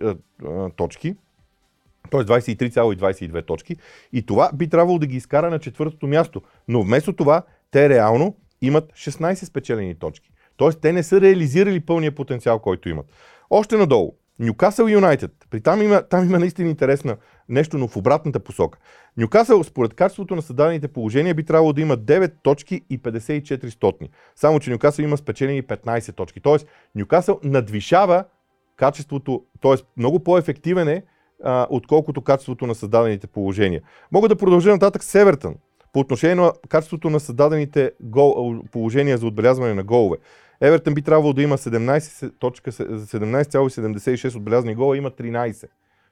точки 0.76 1.16
т.е. 2.11 2.21
23,22 2.21 3.47
точки 3.47 3.76
и 4.12 4.26
това 4.26 4.50
би 4.54 4.68
трябвало 4.68 4.99
да 4.99 5.07
ги 5.07 5.16
изкара 5.16 5.50
на 5.50 5.59
четвъртото 5.59 6.07
място. 6.07 6.42
Но 6.68 6.83
вместо 6.83 7.12
това, 7.12 7.42
те 7.71 7.88
реално 7.88 8.37
имат 8.62 8.92
16 8.92 9.45
спечелени 9.45 9.95
точки. 9.95 10.30
Т.е. 10.58 10.70
те 10.70 10.92
не 10.92 11.02
са 11.02 11.20
реализирали 11.20 11.80
пълния 11.80 12.14
потенциал, 12.14 12.58
който 12.58 12.88
имат. 12.88 13.06
Още 13.50 13.76
надолу. 13.76 14.12
Нюкасъл 14.38 14.86
Юнайтед. 14.86 15.30
При 15.50 15.60
там 15.60 15.82
има, 15.82 16.02
там 16.02 16.24
има 16.24 16.38
наистина 16.38 16.70
интересна 16.70 17.16
нещо, 17.48 17.78
но 17.78 17.88
в 17.88 17.96
обратната 17.96 18.40
посока. 18.40 18.78
Нюкасъл, 19.16 19.64
според 19.64 19.94
качеството 19.94 20.36
на 20.36 20.42
създадените 20.42 20.88
положения, 20.88 21.34
би 21.34 21.44
трябвало 21.44 21.72
да 21.72 21.80
има 21.80 21.96
9 21.96 22.32
точки 22.42 22.80
и 22.90 22.98
54 22.98 23.68
стотни. 23.68 24.10
Само, 24.36 24.60
че 24.60 24.70
Нюкасъл 24.70 25.02
има 25.02 25.16
спечелени 25.16 25.62
15 25.62 26.14
точки. 26.14 26.40
Тоест, 26.40 26.66
Нюкасъл 26.94 27.40
надвишава 27.44 28.24
качеството, 28.76 29.44
т.е. 29.60 29.74
много 29.96 30.24
по-ефективен 30.24 30.88
е, 30.88 31.02
а, 31.44 31.66
отколкото 31.70 32.22
качеството 32.22 32.66
на 32.66 32.74
създадените 32.74 33.26
положения. 33.26 33.82
Мога 34.12 34.28
да 34.28 34.36
продължа 34.36 34.70
нататък 34.70 35.04
с 35.04 35.14
Евертън. 35.14 35.54
По 35.92 36.00
отношение 36.00 36.35
на 36.35 36.52
качеството 36.68 37.11
на 37.11 37.21
създадените 37.21 37.92
гол, 38.00 38.62
положения 38.73 39.18
за 39.18 39.26
отбелязване 39.26 39.75
на 39.75 39.83
голове. 39.83 40.16
Евертън 40.61 40.95
би 40.95 41.02
трябвало 41.02 41.33
да 41.33 41.42
има 41.42 41.59
17.76 41.59 44.37
отбелязани 44.37 44.75
гола, 44.75 44.97
има 44.97 45.11
13. 45.11 45.68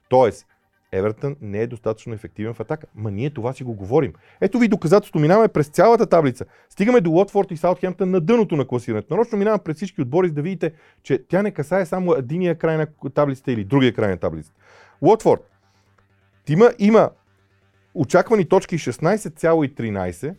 Тоест, 0.09 0.45
Евертън 0.91 1.35
не 1.41 1.61
е 1.61 1.67
достатъчно 1.67 2.13
ефективен 2.13 2.53
в 2.53 2.59
атака. 2.59 2.87
Ма 2.95 3.11
ние 3.11 3.29
това 3.29 3.53
си 3.53 3.63
го 3.63 3.73
говорим. 3.73 4.13
Ето 4.41 4.59
ви 4.59 4.67
доказателство. 4.67 5.19
Минаваме 5.19 5.47
през 5.47 5.67
цялата 5.67 6.05
таблица. 6.05 6.45
Стигаме 6.69 7.01
до 7.01 7.11
Уотфорд 7.11 7.51
и 7.51 7.57
Саутхемптън 7.57 8.11
на 8.11 8.21
дъното 8.21 8.55
на 8.55 8.67
класирането. 8.67 9.13
Нарочно 9.13 9.37
минаваме 9.37 9.63
през 9.63 9.75
всички 9.75 10.01
отбори, 10.01 10.27
за 10.27 10.33
да 10.33 10.41
видите, 10.41 10.73
че 11.03 11.23
тя 11.27 11.41
не 11.41 11.51
касае 11.51 11.85
само 11.85 12.13
единия 12.13 12.57
край 12.57 12.77
на 12.77 12.87
таблицата 13.13 13.51
или 13.51 13.63
другия 13.63 13.93
край 13.93 14.09
на 14.09 14.17
таблицата. 14.17 14.55
Уотфорд 15.01 15.41
има, 16.49 16.71
има 16.79 17.09
очаквани 17.97 18.45
точки 18.45 18.77
16,13 18.77 20.35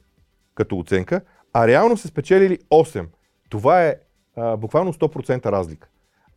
като 0.54 0.78
оценка, 0.78 1.20
а 1.52 1.66
реално 1.66 1.96
са 1.96 2.08
спечелили 2.08 2.58
8. 2.70 3.06
Това 3.48 3.84
е 3.84 3.96
а, 4.36 4.56
буквално 4.56 4.92
100% 4.92 5.46
разлика. 5.46 5.88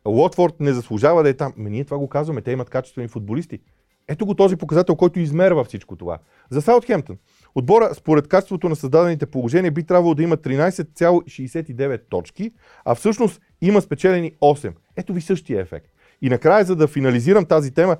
Лотфорд 0.06 0.60
не 0.60 0.72
заслужава 0.72 1.22
да 1.22 1.28
е 1.28 1.34
там. 1.34 1.52
Ме 1.56 1.70
ние 1.70 1.84
това 1.84 1.98
го 1.98 2.08
казваме, 2.08 2.40
те 2.40 2.50
имат 2.50 2.70
качествени 2.70 3.08
футболисти. 3.08 3.60
Ето 4.08 4.26
го 4.26 4.34
този 4.34 4.56
показател, 4.56 4.96
който 4.96 5.20
измерва 5.20 5.64
всичко 5.64 5.96
това. 5.96 6.18
За 6.50 6.62
Саутхемптън. 6.62 7.16
Отбора, 7.54 7.94
според 7.94 8.28
качеството 8.28 8.68
на 8.68 8.76
създадените 8.76 9.26
положения, 9.26 9.72
би 9.72 9.86
трябвало 9.86 10.14
да 10.14 10.22
има 10.22 10.36
13,69 10.36 12.00
точки, 12.08 12.50
а 12.84 12.94
всъщност 12.94 13.40
има 13.60 13.80
спечелени 13.80 14.32
8. 14.40 14.72
Ето 14.96 15.12
ви 15.12 15.20
същия 15.20 15.60
ефект. 15.60 15.86
И 16.22 16.28
накрая, 16.28 16.64
за 16.64 16.76
да 16.76 16.86
финализирам 16.86 17.44
тази 17.44 17.74
тема, 17.74 17.96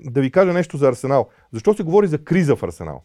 да 0.00 0.20
ви 0.20 0.30
кажа 0.30 0.52
нещо 0.52 0.76
за 0.76 0.88
Арсенал. 0.88 1.28
Защо 1.54 1.74
се 1.74 1.82
говори 1.82 2.06
за 2.06 2.18
криза 2.18 2.56
в 2.56 2.62
Арсенал? 2.62 3.02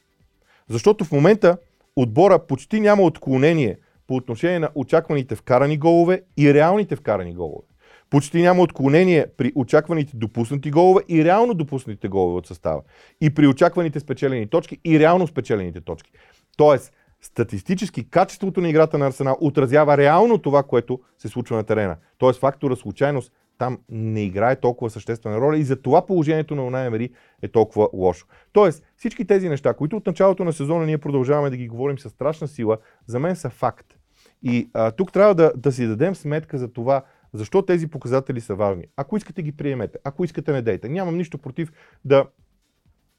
Защото 0.68 1.06
в 1.06 1.12
момента 1.12 1.58
отбора 1.96 2.40
почти 2.48 2.80
няма 2.80 3.04
отклонение 3.04 3.78
по 4.08 4.16
отношение 4.16 4.60
на 4.60 4.70
очакваните 4.76 5.36
вкарани 5.36 5.78
голове 5.78 6.22
и 6.38 6.54
реалните 6.54 6.96
вкарани 6.96 7.34
голове. 7.34 7.68
Почти 8.10 8.42
няма 8.42 8.62
отклонение 8.62 9.26
при 9.38 9.52
очакваните 9.56 10.18
допуснати 10.18 10.72
голове 10.72 11.02
и 11.10 11.26
реално 11.26 11.54
допуснатите 11.54 12.08
голове 12.08 12.38
от 12.38 12.48
състава. 12.48 12.82
И 13.22 13.34
при 13.34 13.48
очакваните 13.48 14.00
спечелени 14.00 14.50
точки 14.50 14.78
и 14.86 15.00
реално 15.00 15.28
спечелените 15.28 15.82
точки. 15.82 16.12
Тоест, 16.58 16.94
статистически 17.22 18.10
качеството 18.10 18.62
на 18.62 18.70
играта 18.70 18.98
на 18.98 19.08
Арсенал 19.08 19.38
отразява 19.42 19.98
реално 19.98 20.38
това, 20.38 20.64
което 20.64 21.00
се 21.18 21.28
случва 21.28 21.58
на 21.58 21.64
терена. 21.64 21.98
Тоест, 22.18 22.40
фактора 22.40 22.76
случайност 22.76 23.32
там 23.60 23.80
не 23.90 24.24
играе 24.24 24.56
толкова 24.56 24.90
съществена 24.90 25.42
роля 25.42 25.58
и 25.58 25.64
за 25.64 25.82
това 25.82 26.06
положението 26.06 26.56
на 26.56 26.66
Унай 26.66 26.88
Емери 26.88 27.10
е 27.42 27.48
толкова 27.48 27.90
лошо. 27.94 28.28
Тоест, 28.52 28.84
всички 28.98 29.26
тези 29.26 29.50
неща, 29.50 29.74
които 29.74 29.98
от 29.98 30.08
началото 30.08 30.44
на 30.44 30.54
сезона 30.54 30.86
ние 30.86 30.98
продължаваме 30.98 31.50
да 31.50 31.58
ги 31.58 31.68
говорим 31.68 32.00
с 32.00 32.10
страшна 32.10 32.48
сила, 32.48 32.78
за 33.08 33.20
мен 33.20 33.36
са 33.36 33.50
факт. 33.50 33.98
И 34.44 34.70
а, 34.74 34.92
тук 34.92 35.14
трябва 35.14 35.36
да, 35.36 35.52
да 35.58 35.72
си 35.72 35.88
дадем 35.88 36.16
сметка 36.16 36.58
за 36.58 36.74
това, 36.74 37.04
защо 37.34 37.62
тези 37.62 37.88
показатели 37.88 38.42
са 38.42 38.56
важни. 38.56 38.84
Ако 38.98 39.18
искате 39.18 39.42
ги 39.42 39.52
приемете, 39.52 40.00
ако 40.04 40.24
искате 40.24 40.52
не 40.52 40.62
дейте. 40.62 40.90
Нямам 40.90 41.18
нищо 41.18 41.38
против 41.38 41.72
да 42.06 42.26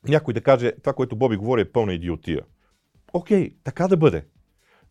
някой 0.09 0.35
да 0.35 0.40
каже 0.40 0.73
това, 0.82 0.92
което 0.92 1.16
Боби 1.16 1.37
говори 1.37 1.61
е 1.61 1.73
пълна 1.73 1.94
идиотия. 1.94 2.40
Окей, 3.12 3.54
така 3.64 3.88
да 3.88 3.97
бъде. 3.97 4.25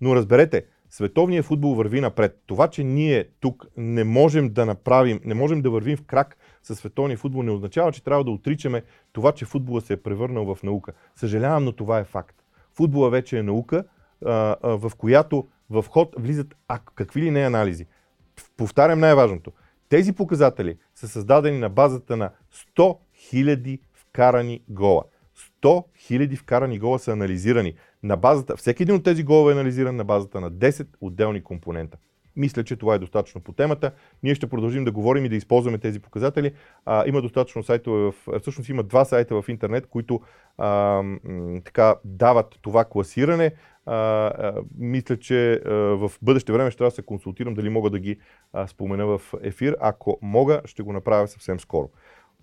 Но 0.01 0.15
разберете, 0.15 0.65
световният 0.89 1.46
футбол 1.46 1.75
върви 1.75 2.01
напред. 2.01 2.39
Това, 2.46 2.67
че 2.67 2.84
ние 2.84 3.25
тук 3.39 3.67
не 3.77 4.03
можем 4.03 4.50
да 4.50 4.65
направим, 4.65 5.19
не 5.25 5.34
можем 5.34 5.62
да 5.62 5.69
вървим 5.69 5.98
в 5.98 6.03
крак 6.03 6.38
с 6.63 6.75
световния 6.75 7.17
футбол, 7.17 7.43
не 7.43 7.51
означава, 7.51 7.91
че 7.91 8.03
трябва 8.03 8.24
да 8.24 8.31
отричаме 8.31 8.84
това, 9.12 9.31
че 9.31 9.46
футбола 9.46 9.81
се 9.81 9.93
е 9.93 9.98
превърнал 9.98 10.55
в 10.55 10.63
наука. 10.63 10.93
Съжалявам, 11.15 11.63
но 11.63 11.72
това 11.72 12.00
е 12.00 12.03
факт. 12.03 12.36
Футбола 12.74 13.10
вече 13.10 13.39
е 13.39 13.43
наука, 13.43 13.84
в 14.63 14.91
която 14.98 15.48
в 15.69 15.86
ход 15.89 16.15
влизат 16.17 16.55
а, 16.67 16.79
какви 16.96 17.22
ли 17.22 17.31
не 17.31 17.41
анализи. 17.41 17.86
Повтарям 18.58 19.00
най-важното. 19.00 19.51
Тези 19.89 20.13
показатели 20.13 20.77
са 20.96 21.08
създадени 21.08 21.60
на 21.60 21.69
базата 21.69 22.17
на 22.17 22.31
100 22.77 22.98
000 23.34 23.79
вкарани 23.93 24.63
гола. 24.69 25.03
100 25.62 25.84
000 26.12 26.38
вкарани 26.38 26.79
гола 26.79 27.00
са 27.00 27.12
анализирани 27.12 27.74
на 28.03 28.18
базата, 28.18 28.58
всеки 28.58 28.84
един 28.84 28.96
от 28.96 29.03
тези 29.03 29.24
голове 29.24 29.51
е 29.51 29.56
анализиран 29.56 29.96
на 29.96 30.03
базата 30.03 30.41
на 30.41 30.51
10 30.51 30.88
отделни 31.01 31.44
компонента. 31.44 31.98
Мисля, 32.36 32.63
че 32.63 32.75
това 32.75 32.96
е 32.96 33.00
достатъчно 33.00 33.41
по 33.41 33.51
темата. 33.51 33.91
Ние 34.24 34.36
ще 34.36 34.50
продължим 34.50 34.86
да 34.86 34.91
говорим 34.91 35.25
и 35.25 35.29
да 35.29 35.36
използваме 35.36 35.77
тези 35.77 36.00
показатели. 36.00 36.51
А, 36.86 37.03
има 37.08 37.22
достатъчно 37.22 37.63
сайтове, 37.63 38.12
в, 38.12 38.39
всъщност 38.39 38.70
има 38.70 38.84
два 38.84 39.06
сайта 39.06 39.41
в 39.41 39.50
интернет, 39.50 39.88
които 39.88 40.22
а, 40.58 41.03
така 41.65 41.96
дават 42.06 42.60
това 42.62 42.86
класиране. 42.86 43.51
А, 43.86 43.96
а, 43.96 44.53
мисля, 44.77 45.18
че 45.18 45.53
а, 45.53 45.72
в 45.74 46.12
бъдеще 46.22 46.53
време 46.53 46.72
ще 46.72 46.77
трябва 46.77 46.89
да 46.89 46.96
се 46.96 47.01
консултирам 47.01 47.53
дали 47.53 47.70
мога 47.70 47.89
да 47.89 48.00
ги 48.00 48.20
а, 48.53 48.68
спомена 48.68 49.06
в 49.06 49.22
ефир. 49.41 49.77
Ако 49.79 50.20
мога, 50.22 50.62
ще 50.65 50.84
го 50.84 50.94
направя 50.94 51.27
съвсем 51.27 51.60
скоро. 51.60 51.89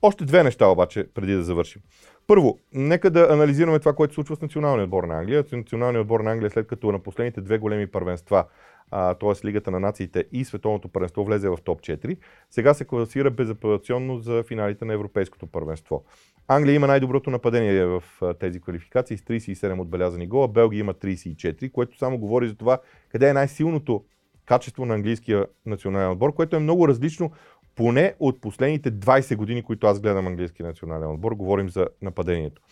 Още 0.06 0.24
две 0.24 0.42
неща 0.42 0.66
обаче, 0.66 1.06
преди 1.14 1.32
да 1.32 1.42
завършим. 1.42 1.82
Първо, 2.26 2.58
нека 2.72 3.10
да 3.10 3.28
анализираме 3.30 3.78
това, 3.78 3.92
което 3.92 4.12
се 4.12 4.14
случва 4.14 4.36
с 4.36 4.40
националния 4.40 4.84
отбор 4.84 5.04
на 5.04 5.18
Англия. 5.18 5.44
Националният 5.52 6.02
отбор 6.02 6.20
на 6.20 6.32
Англия, 6.32 6.50
след 6.50 6.66
като 6.66 6.92
на 6.92 6.98
последните 6.98 7.40
две 7.40 7.58
големи 7.58 7.86
първенства, 7.86 8.44
т.е. 8.90 9.46
Лигата 9.46 9.70
на 9.70 9.80
нациите 9.80 10.24
и 10.32 10.44
Световното 10.44 10.88
първенство 10.88 11.24
влезе 11.24 11.48
в 11.48 11.58
топ 11.64 11.80
4, 11.80 12.16
сега 12.50 12.74
се 12.74 12.84
класира 12.84 13.30
безапелационно 13.30 14.18
за 14.18 14.44
финалите 14.48 14.84
на 14.84 14.94
Европейското 14.94 15.46
първенство. 15.46 16.04
Англия 16.48 16.74
има 16.74 16.86
най-доброто 16.86 17.30
нападение 17.30 17.84
в 17.84 18.02
тези 18.40 18.60
квалификации 18.60 19.18
с 19.18 19.22
37 19.22 19.80
отбелязани 19.80 20.26
гола, 20.26 20.48
Белгия 20.48 20.80
има 20.80 20.94
34, 20.94 21.72
което 21.72 21.98
само 21.98 22.18
говори 22.18 22.48
за 22.48 22.54
това 22.54 22.78
къде 23.08 23.28
е 23.28 23.32
най-силното 23.32 24.04
качество 24.44 24.86
на 24.86 24.94
английския 24.94 25.46
национален 25.66 26.10
отбор, 26.10 26.34
което 26.34 26.56
е 26.56 26.58
много 26.58 26.88
различно 26.88 27.30
поне 27.76 28.14
от 28.20 28.40
последните 28.40 28.92
20 28.92 29.36
години, 29.36 29.62
които 29.62 29.86
аз 29.86 30.00
гледам 30.00 30.26
английски 30.26 30.62
национален 30.62 31.10
отбор, 31.10 31.32
говорим 31.32 31.70
за 31.70 31.86
нападението. 32.02 32.62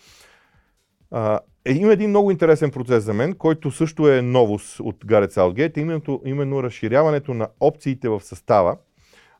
А, 1.11 1.39
е, 1.65 1.73
има 1.73 1.93
един 1.93 2.09
много 2.09 2.31
интересен 2.31 2.71
процес 2.71 3.03
за 3.03 3.13
мен, 3.13 3.33
който 3.33 3.71
също 3.71 4.09
е 4.09 4.21
новост 4.21 4.79
от 4.79 5.05
Гарет 5.05 5.31
Саутгейт, 5.31 5.77
именно, 5.77 6.21
именно 6.25 6.63
разширяването 6.63 7.33
на 7.33 7.47
опциите 7.59 8.09
в 8.09 8.21
състава. 8.21 8.77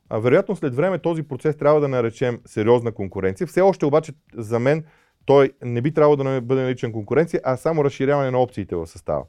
А, 0.08 0.18
вероятно 0.18 0.56
след 0.56 0.74
време 0.74 0.98
този 0.98 1.22
процес 1.22 1.56
трябва 1.56 1.80
да 1.80 1.88
наречем 1.88 2.40
сериозна 2.46 2.92
конкуренция. 2.92 3.46
Все 3.46 3.60
още 3.60 3.86
обаче 3.86 4.12
за 4.34 4.58
мен 4.58 4.84
той 5.24 5.52
не 5.62 5.80
би 5.80 5.94
трябвало 5.94 6.16
да 6.16 6.40
бъде 6.40 6.62
наричан 6.62 6.92
конкуренция, 6.92 7.40
а 7.44 7.56
само 7.56 7.84
разширяване 7.84 8.30
на 8.30 8.38
опциите 8.38 8.76
в 8.76 8.86
състава. 8.86 9.24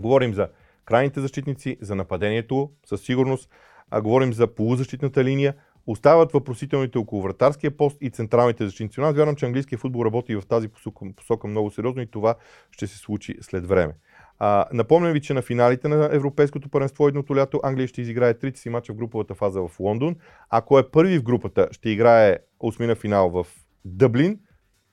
Говорим 0.00 0.34
за 0.34 0.48
крайните 0.84 1.20
защитници, 1.20 1.76
за 1.80 1.94
нападението 1.94 2.70
със 2.86 3.00
сигурност, 3.00 3.50
а 3.92 4.02
говорим 4.02 4.32
за 4.32 4.46
полузащитната 4.46 5.24
линия, 5.24 5.54
остават 5.86 6.32
въпросителните 6.32 6.98
около 6.98 7.22
вратарския 7.22 7.76
пост 7.76 7.96
и 8.00 8.10
централните 8.10 8.64
защитници. 8.64 9.00
Аз 9.00 9.16
вярвам, 9.16 9.36
че 9.36 9.46
английския 9.46 9.78
футбол 9.78 10.04
работи 10.04 10.36
в 10.36 10.42
тази 10.48 10.68
посока, 10.68 11.06
посока 11.16 11.46
много 11.46 11.70
сериозно 11.70 12.02
и 12.02 12.10
това 12.10 12.34
ще 12.70 12.86
се 12.86 12.98
случи 12.98 13.36
след 13.40 13.66
време. 13.66 13.92
А, 14.38 14.66
напомням 14.72 15.12
ви, 15.12 15.20
че 15.20 15.34
на 15.34 15.42
финалите 15.42 15.88
на 15.88 16.08
Европейското 16.12 16.68
първенство 16.68 17.08
едното 17.08 17.36
лято 17.36 17.60
Англия 17.62 17.88
ще 17.88 18.00
изиграе 18.00 18.34
трите 18.34 18.60
си 18.60 18.68
мача 18.68 18.92
в 18.92 18.96
груповата 18.96 19.34
фаза 19.34 19.60
в 19.60 19.80
Лондон. 19.80 20.16
Ако 20.50 20.78
е 20.78 20.90
първи 20.90 21.18
в 21.18 21.22
групата, 21.22 21.68
ще 21.72 21.90
играе 21.90 22.38
осмина 22.60 22.94
финал 22.94 23.30
в 23.30 23.46
Дъблин, 23.84 24.38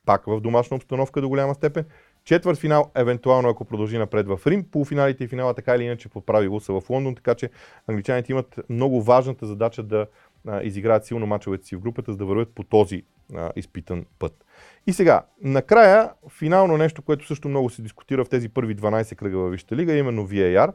пак 0.06 0.26
в 0.26 0.42
домашна 0.42 0.78
обстановка 0.78 1.22
до 1.22 1.30
голяма 1.30 1.56
степен. 1.56 1.86
Четвърт 2.30 2.58
финал, 2.58 2.92
евентуално 2.96 3.50
ако 3.50 3.66
продължи 3.66 3.98
напред 3.98 4.28
в 4.28 4.40
Рим, 4.48 4.64
полуфиналите 4.72 5.24
и 5.24 5.28
финала 5.28 5.54
така 5.54 5.76
или 5.76 5.84
иначе 5.84 6.10
по 6.10 6.22
правило 6.22 6.60
са 6.60 6.74
в 6.74 6.90
Лондон, 6.90 7.16
така 7.16 7.36
че 7.36 7.50
англичаните 7.88 8.32
имат 8.32 8.60
много 8.70 9.02
важната 9.02 9.46
задача 9.46 9.84
да 9.84 10.08
а, 10.48 10.64
изиграят 10.64 11.06
силно 11.06 11.26
мачовете 11.26 11.66
си 11.66 11.76
в 11.76 11.80
групата, 11.80 12.12
за 12.12 12.18
да 12.18 12.26
вървят 12.26 12.50
по 12.56 12.64
този 12.64 13.04
а, 13.36 13.52
изпитан 13.56 14.06
път. 14.20 14.46
И 14.88 14.94
сега, 14.94 15.22
накрая, 15.42 16.12
финално 16.40 16.78
нещо, 16.78 17.02
което 17.02 17.28
също 17.28 17.50
много 17.50 17.70
се 17.70 17.82
дискутира 17.82 18.26
в 18.26 18.30
тези 18.30 18.50
първи 18.50 18.76
12 18.76 19.16
кръга 19.16 19.38
във 19.38 19.52
Висшата 19.52 19.76
лига, 19.76 19.94
именно 19.94 20.28
VAR. 20.28 20.74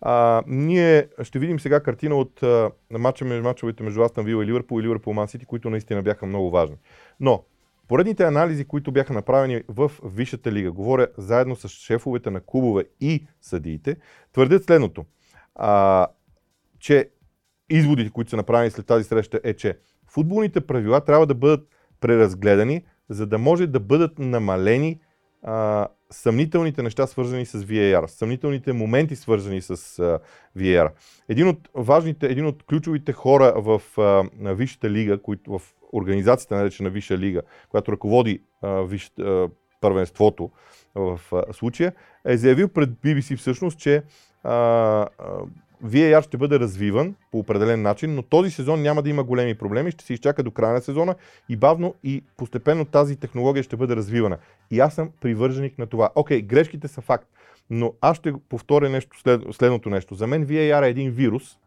А, 0.00 0.42
ние 0.46 1.08
ще 1.22 1.38
видим 1.38 1.60
сега 1.60 1.80
картина 1.80 2.16
от 2.16 2.42
а, 2.42 2.70
мача, 2.90 3.24
мачовете 3.24 3.82
между 3.82 4.02
Астан 4.02 4.24
Вил 4.24 4.42
и 4.42 4.46
Ливърпул 4.46 4.80
и 4.80 4.82
Ливърпул 4.82 5.12
Ман 5.12 5.28
Сити, 5.28 5.46
които 5.46 5.70
наистина 5.70 6.02
бяха 6.02 6.26
много 6.26 6.50
важни. 6.50 6.76
Но 7.20 7.44
Поредните 7.88 8.24
анализи, 8.24 8.64
които 8.64 8.92
бяха 8.92 9.12
направени 9.12 9.62
в 9.68 9.92
Висшата 10.04 10.52
лига, 10.52 10.72
говоря 10.72 11.06
заедно 11.18 11.56
с 11.56 11.68
шефовете 11.68 12.30
на 12.30 12.40
клубове 12.40 12.84
и 13.00 13.26
съдиите, 13.40 13.96
твърдят 14.32 14.64
следното. 14.64 15.04
А, 15.54 16.06
че 16.78 17.10
изводите, 17.70 18.10
които 18.10 18.30
са 18.30 18.36
направени 18.36 18.70
след 18.70 18.86
тази 18.86 19.04
среща 19.04 19.40
е, 19.44 19.54
че 19.54 19.78
футболните 20.06 20.60
правила 20.60 21.04
трябва 21.04 21.26
да 21.26 21.34
бъдат 21.34 21.68
преразгледани, 22.00 22.84
за 23.08 23.26
да 23.26 23.38
може 23.38 23.66
да 23.66 23.80
бъдат 23.80 24.18
намалени 24.18 25.00
а, 25.42 25.88
съмнителните 26.10 26.82
неща, 26.82 27.06
свързани 27.06 27.46
с 27.46 27.64
VAR, 27.64 28.06
съмнителните 28.06 28.72
моменти, 28.72 29.16
свързани 29.16 29.62
с 29.62 29.70
а, 29.70 30.18
VAR. 30.58 30.90
Един 31.28 31.48
от 31.48 31.68
важните, 31.74 32.26
един 32.26 32.46
от 32.46 32.62
ключовите 32.62 33.12
хора 33.12 33.54
в 33.56 33.82
а, 33.98 34.24
Висшата 34.54 34.90
лига, 34.90 35.22
които 35.22 35.58
в 35.58 35.62
организацията, 35.92 36.56
наречена 36.56 36.90
Висша 36.90 37.18
лига, 37.18 37.42
която 37.68 37.92
ръководи 37.92 38.42
а, 38.62 38.68
виш, 38.68 39.10
а, 39.20 39.48
първенството 39.80 40.50
в 40.94 41.20
а, 41.32 41.52
случая, 41.52 41.92
е 42.24 42.36
заявил 42.36 42.68
пред 42.68 42.90
BBC 42.90 43.36
всъщност, 43.36 43.78
че 43.78 44.02
а, 44.44 44.52
а, 44.52 45.08
VAR 45.84 46.22
ще 46.22 46.36
бъде 46.36 46.60
развиван 46.60 47.14
по 47.32 47.38
определен 47.38 47.82
начин, 47.82 48.14
но 48.14 48.22
този 48.22 48.50
сезон 48.50 48.82
няма 48.82 49.02
да 49.02 49.10
има 49.10 49.24
големи 49.24 49.54
проблеми, 49.54 49.90
ще 49.90 50.04
се 50.04 50.12
изчака 50.12 50.42
до 50.42 50.50
края 50.50 50.72
на 50.72 50.80
сезона 50.80 51.14
и 51.48 51.56
бавно 51.56 51.94
и 52.04 52.24
постепенно 52.36 52.84
тази 52.84 53.16
технология 53.16 53.62
ще 53.62 53.76
бъде 53.76 53.96
развивана. 53.96 54.38
И 54.70 54.80
аз 54.80 54.94
съм 54.94 55.10
привърженик 55.20 55.78
на 55.78 55.86
това. 55.86 56.10
Окей, 56.14 56.42
грешките 56.42 56.88
са 56.88 57.00
факт, 57.00 57.28
но 57.70 57.92
аз 58.00 58.16
ще 58.16 58.32
повторя 58.48 58.88
нещо, 58.88 59.20
след, 59.20 59.42
следното 59.52 59.90
нещо. 59.90 60.14
За 60.14 60.26
мен 60.26 60.46
VAR 60.46 60.86
е 60.86 60.88
един 60.88 61.10
вирус, 61.10 61.58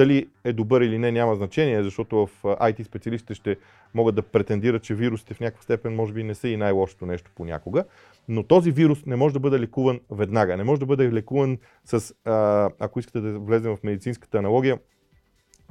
дали 0.00 0.28
е 0.44 0.52
добър 0.52 0.80
или 0.80 0.98
не 0.98 1.12
няма 1.12 1.34
значение, 1.34 1.82
защото 1.82 2.26
в 2.26 2.42
IT 2.42 2.82
специалистите 2.82 3.34
ще 3.34 3.56
могат 3.94 4.14
да 4.14 4.22
претендират, 4.22 4.82
че 4.82 4.94
вирусите 4.94 5.34
в 5.34 5.40
някаква 5.40 5.62
степен 5.62 5.94
може 5.94 6.12
би 6.12 6.24
не 6.24 6.34
са 6.34 6.48
и 6.48 6.56
най-лошото 6.56 7.06
нещо 7.06 7.30
понякога. 7.34 7.84
Но 8.28 8.42
този 8.42 8.70
вирус 8.70 9.06
не 9.06 9.16
може 9.16 9.32
да 9.32 9.40
бъде 9.40 9.60
лекуван 9.60 10.00
веднага. 10.10 10.56
Не 10.56 10.64
може 10.64 10.80
да 10.80 10.86
бъде 10.86 11.12
лекуван 11.12 11.58
с, 11.84 12.14
ако 12.78 12.98
искате 12.98 13.20
да 13.20 13.38
влезем 13.38 13.76
в 13.76 13.82
медицинската 13.82 14.38
аналогия, 14.38 14.78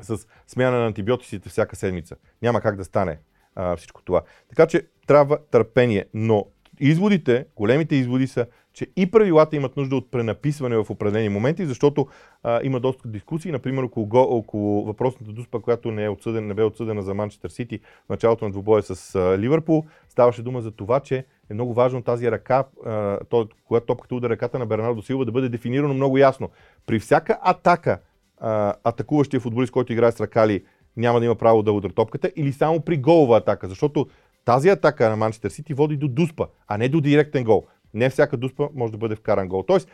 с 0.02 0.28
смяна 0.48 0.78
на 0.80 0.86
антибиотиците 0.86 1.50
всяка 1.50 1.76
седмица. 1.76 2.16
Няма 2.42 2.62
как 2.62 2.76
да 2.76 2.84
стане 2.84 3.18
а, 3.56 3.76
всичко 3.76 4.02
това. 4.02 4.22
Така 4.50 4.68
че 4.68 4.88
трябва 5.08 5.38
търпение, 5.52 6.06
но 6.14 6.46
изводите, 6.80 7.46
големите 7.56 7.96
изводи 7.96 8.28
са, 8.28 8.46
че 8.80 8.88
и 8.96 9.12
правилата 9.12 9.56
имат 9.56 9.78
нужда 9.78 9.96
от 9.96 10.12
пренаписване 10.12 10.78
в 10.78 10.90
определени 10.90 11.30
моменти, 11.30 11.66
защото 11.66 12.08
а, 12.44 12.60
има 12.64 12.80
доста 12.80 13.08
дискусии, 13.08 13.52
например 13.52 13.84
около, 13.84 14.08
около 14.14 14.86
въпросната 14.86 15.32
дуспа, 15.32 15.60
която 15.60 15.92
не, 15.92 16.04
е 16.04 16.10
отсъден, 16.10 16.48
не 16.48 16.54
бе 16.54 16.64
отсъдена 16.64 17.02
за 17.02 17.14
Манчестър 17.14 17.50
Сити 17.50 17.80
в 18.06 18.10
началото 18.10 18.46
на 18.46 18.52
двубоя 18.52 18.84
с 18.84 19.16
а, 19.16 19.38
Ливърпул. 19.38 19.86
Ставаше 20.10 20.42
дума 20.42 20.62
за 20.62 20.72
това, 20.72 21.00
че 21.00 21.26
е 21.50 21.54
много 21.54 21.74
важно 21.74 22.02
тази 22.02 22.32
ръка, 22.32 22.64
а, 22.86 23.20
то, 23.30 23.48
когато 23.68 23.86
топката 23.86 24.16
удари 24.16 24.32
ръката 24.32 24.60
на 24.60 24.66
Бернардо 24.66 25.02
Силва, 25.02 25.26
да 25.26 25.32
бъде 25.32 25.50
дефинирано 25.50 25.94
много 25.94 26.18
ясно. 26.18 26.50
При 26.86 27.00
всяка 27.00 27.38
атака, 27.42 28.00
а, 28.38 28.74
атакуващия 28.84 29.40
футболист, 29.40 29.72
който 29.72 29.94
играе 29.94 30.12
с 30.12 30.22
ръка 30.22 30.48
ли, 30.48 30.64
няма 30.98 31.20
да 31.20 31.26
има 31.26 31.36
право 31.36 31.64
да 31.64 31.72
удари 31.72 31.94
топката, 31.94 32.32
или 32.36 32.54
само 32.54 32.82
при 32.82 32.98
голова 32.98 33.38
атака, 33.38 33.68
защото 33.68 34.08
тази 34.46 34.70
атака 34.70 35.10
на 35.10 35.16
Манчестър 35.16 35.50
Сити 35.50 35.74
води 35.74 35.98
до 35.98 36.08
дуспа, 36.08 36.48
а 36.68 36.78
не 36.78 36.90
до 36.90 37.02
директен 37.02 37.44
гол. 37.44 37.66
Не 37.94 38.10
всяка 38.10 38.38
дуспа 38.38 38.68
може 38.76 38.92
да 38.92 38.98
бъде 38.98 39.16
вкаран 39.16 39.48
гол. 39.48 39.64
Тоест, 39.64 39.90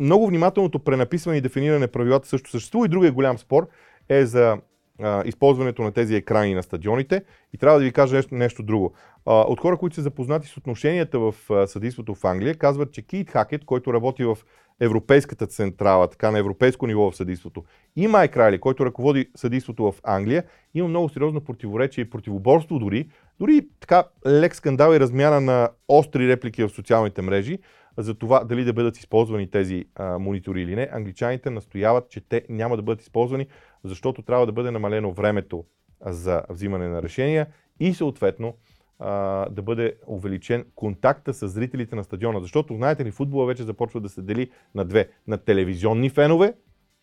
много 0.00 0.26
внимателното 0.26 0.78
пренаписване 0.78 1.38
и 1.38 1.40
дефиниране 1.40 1.78
на 1.78 1.88
правилата 1.88 2.28
също 2.28 2.50
съществува. 2.50 2.86
И 2.86 2.88
другия 2.88 3.12
голям 3.12 3.38
спор 3.38 3.68
е 4.08 4.26
за 4.26 4.58
а, 5.02 5.22
използването 5.26 5.82
на 5.82 5.92
тези 5.92 6.14
екрани 6.14 6.54
на 6.54 6.62
стадионите. 6.62 7.24
И 7.52 7.58
трябва 7.58 7.78
да 7.78 7.84
ви 7.84 7.92
кажа 7.92 8.16
нещо, 8.16 8.34
нещо 8.34 8.62
друго. 8.62 8.92
А, 9.26 9.34
от 9.34 9.60
хора, 9.60 9.76
които 9.76 9.96
са 9.96 10.02
запознати 10.02 10.48
с 10.48 10.56
отношенията 10.56 11.18
в 11.18 11.34
а, 11.50 11.66
съдейството 11.66 12.14
в 12.14 12.24
Англия, 12.24 12.54
казват, 12.54 12.92
че 12.92 13.02
Кейт 13.02 13.30
Хакет, 13.30 13.64
който 13.64 13.92
работи 13.92 14.24
в 14.24 14.38
Европейската 14.80 15.46
централа, 15.46 16.08
така 16.08 16.30
на 16.30 16.38
европейско 16.38 16.86
ниво 16.86 17.10
в 17.10 17.16
съдейството, 17.16 17.64
и 17.96 18.06
Майк 18.06 18.38
който 18.60 18.86
ръководи 18.86 19.26
съдейството 19.36 19.92
в 19.92 19.94
Англия, 20.04 20.44
има 20.74 20.88
много 20.88 21.08
сериозно 21.08 21.40
противоречие 21.40 22.02
и 22.02 22.10
противоборство 22.10 22.78
дори, 22.78 23.08
дори 23.40 23.68
така 23.80 24.04
лек 24.26 24.54
скандал 24.54 24.94
и 24.94 25.00
размяна 25.00 25.40
на 25.40 25.70
остри 25.88 26.28
реплики 26.28 26.64
в 26.64 26.68
социалните 26.68 27.22
мрежи 27.22 27.58
за 27.98 28.14
това 28.14 28.44
дали 28.44 28.64
да 28.64 28.72
бъдат 28.72 28.98
използвани 28.98 29.50
тези 29.50 29.84
а, 29.94 30.18
монитори 30.18 30.62
или 30.62 30.76
не. 30.76 30.88
Англичаните 30.92 31.50
настояват, 31.50 32.10
че 32.10 32.20
те 32.20 32.44
няма 32.48 32.76
да 32.76 32.82
бъдат 32.82 33.02
използвани, 33.02 33.46
защото 33.84 34.22
трябва 34.22 34.46
да 34.46 34.52
бъде 34.52 34.70
намалено 34.70 35.12
времето 35.12 35.64
за 36.06 36.42
взимане 36.50 36.88
на 36.88 37.02
решения 37.02 37.46
и 37.80 37.94
съответно 37.94 38.56
а, 38.98 39.48
да 39.50 39.62
бъде 39.62 39.94
увеличен 40.06 40.64
контакта 40.74 41.34
с 41.34 41.48
зрителите 41.48 41.96
на 41.96 42.04
стадиона. 42.04 42.40
Защото, 42.40 42.74
знаете 42.74 43.04
ли, 43.04 43.10
футбола 43.10 43.46
вече 43.46 43.62
започва 43.62 44.00
да 44.00 44.08
се 44.08 44.22
дели 44.22 44.50
на 44.74 44.84
две. 44.84 45.08
На 45.26 45.38
телевизионни 45.38 46.10
фенове, 46.10 46.54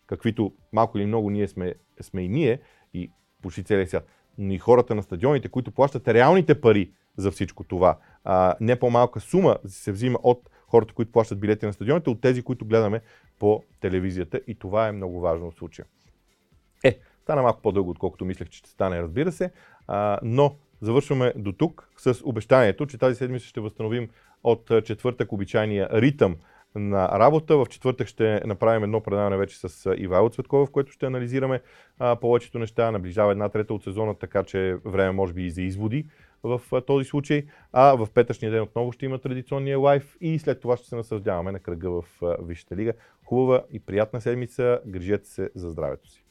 каквито 0.06 0.52
малко 0.72 0.98
или 0.98 1.06
много 1.06 1.30
ние 1.30 1.48
сме, 1.48 1.74
сме 2.00 2.22
и 2.22 2.28
ние, 2.28 2.60
и 2.94 3.10
почти 3.42 3.64
целия 3.64 3.88
свят, 3.88 4.06
и 4.38 4.58
хората 4.58 4.94
на 4.94 5.02
стадионите, 5.02 5.48
които 5.48 5.70
плащат 5.70 6.08
реалните 6.08 6.60
пари 6.60 6.90
за 7.16 7.30
всичко 7.30 7.64
това. 7.64 7.98
А, 8.24 8.54
не 8.60 8.78
по-малка 8.78 9.20
сума 9.20 9.56
се 9.66 9.92
взима 9.92 10.18
от 10.22 10.50
хората, 10.68 10.94
които 10.94 11.12
плащат 11.12 11.40
билети 11.40 11.66
на 11.66 11.72
стадионите, 11.72 12.10
от 12.10 12.20
тези, 12.20 12.42
които 12.42 12.64
гледаме 12.64 13.00
по 13.38 13.62
телевизията. 13.80 14.40
И 14.46 14.54
това 14.54 14.88
е 14.88 14.92
много 14.92 15.20
важно 15.20 15.50
в 15.50 15.54
случая. 15.54 15.86
Е, 16.84 16.98
стана 17.22 17.42
малко 17.42 17.62
по-дълго, 17.62 17.90
отколкото 17.90 18.24
мислех, 18.24 18.48
че 18.48 18.58
ще 18.58 18.70
стане, 18.70 19.02
разбира 19.02 19.32
се. 19.32 19.50
А, 19.86 20.18
но 20.22 20.56
завършваме 20.80 21.32
до 21.36 21.52
тук 21.52 21.90
с 21.96 22.20
обещанието, 22.24 22.86
че 22.86 22.98
тази 22.98 23.16
седмица 23.16 23.46
ще 23.46 23.60
възстановим 23.60 24.08
от 24.44 24.70
четвъртък 24.84 25.32
обичайния 25.32 25.88
ритъм 25.92 26.36
на 26.74 27.18
работа. 27.18 27.56
В 27.56 27.66
четвъртък 27.70 28.08
ще 28.08 28.40
направим 28.46 28.84
едно 28.84 29.00
предаване 29.00 29.36
вече 29.36 29.58
с 29.58 29.94
Ивайло 29.96 30.28
Цветкова, 30.28 30.66
в 30.66 30.70
което 30.70 30.92
ще 30.92 31.06
анализираме 31.06 31.60
а, 31.98 32.16
повечето 32.16 32.58
неща. 32.58 32.90
Наближава 32.90 33.32
една 33.32 33.48
трета 33.48 33.74
от 33.74 33.84
сезона, 33.84 34.14
така 34.14 34.42
че 34.42 34.76
време 34.84 35.12
може 35.12 35.32
би 35.32 35.46
и 35.46 35.50
за 35.50 35.62
изводи 35.62 36.06
в 36.42 36.60
а, 36.72 36.80
този 36.80 37.04
случай. 37.04 37.46
А 37.72 37.94
в 37.96 38.08
петъчния 38.14 38.52
ден 38.52 38.62
отново 38.62 38.92
ще 38.92 39.06
има 39.06 39.18
традиционния 39.18 39.78
лайф 39.78 40.16
и 40.20 40.38
след 40.38 40.60
това 40.60 40.76
ще 40.76 40.88
се 40.88 40.96
насъждаваме 40.96 41.52
на 41.52 41.58
кръга 41.58 41.90
в 41.90 42.04
а, 42.22 42.36
Висшата 42.42 42.76
лига. 42.76 42.92
Хубава 43.24 43.62
и 43.72 43.80
приятна 43.80 44.20
седмица. 44.20 44.80
Грижете 44.86 45.28
се 45.28 45.50
за 45.54 45.70
здравето 45.70 46.08
си. 46.08 46.24